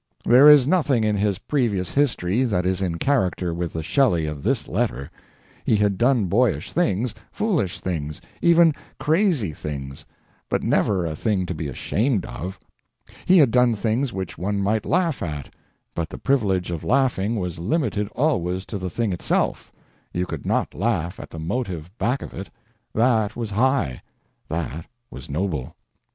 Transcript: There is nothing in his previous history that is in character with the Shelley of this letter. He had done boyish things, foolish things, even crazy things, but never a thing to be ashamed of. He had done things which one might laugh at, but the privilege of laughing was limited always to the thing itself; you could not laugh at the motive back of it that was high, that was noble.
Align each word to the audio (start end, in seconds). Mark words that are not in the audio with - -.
There 0.25 0.49
is 0.49 0.65
nothing 0.65 1.03
in 1.03 1.15
his 1.15 1.37
previous 1.37 1.91
history 1.91 2.41
that 2.45 2.65
is 2.65 2.81
in 2.81 2.97
character 2.97 3.53
with 3.53 3.71
the 3.73 3.83
Shelley 3.83 4.25
of 4.25 4.41
this 4.41 4.67
letter. 4.67 5.11
He 5.63 5.75
had 5.75 5.99
done 5.99 6.25
boyish 6.25 6.71
things, 6.73 7.13
foolish 7.31 7.79
things, 7.79 8.19
even 8.41 8.73
crazy 8.99 9.53
things, 9.53 10.03
but 10.49 10.63
never 10.63 11.05
a 11.05 11.15
thing 11.15 11.45
to 11.45 11.53
be 11.53 11.67
ashamed 11.67 12.25
of. 12.25 12.59
He 13.27 13.37
had 13.37 13.51
done 13.51 13.75
things 13.75 14.11
which 14.11 14.39
one 14.39 14.59
might 14.59 14.87
laugh 14.87 15.21
at, 15.21 15.53
but 15.93 16.09
the 16.09 16.17
privilege 16.17 16.71
of 16.71 16.83
laughing 16.83 17.35
was 17.35 17.59
limited 17.59 18.07
always 18.15 18.65
to 18.65 18.79
the 18.79 18.89
thing 18.89 19.13
itself; 19.13 19.71
you 20.11 20.25
could 20.25 20.47
not 20.47 20.73
laugh 20.73 21.19
at 21.19 21.29
the 21.29 21.37
motive 21.37 21.95
back 21.99 22.23
of 22.23 22.33
it 22.33 22.49
that 22.95 23.35
was 23.35 23.51
high, 23.51 24.01
that 24.49 24.87
was 25.11 25.29
noble. 25.29 25.75